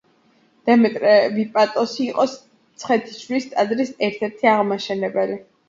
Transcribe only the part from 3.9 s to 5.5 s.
ერთ-ერთი აღმაშენებელი.